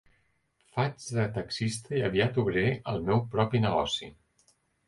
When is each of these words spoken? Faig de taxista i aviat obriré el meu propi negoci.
Faig 0.77 1.05
de 1.17 1.25
taxista 1.35 1.95
i 1.99 2.03
aviat 2.09 2.41
obriré 2.45 2.75
el 2.95 3.07
meu 3.11 3.25
propi 3.37 3.63
negoci. 3.67 4.11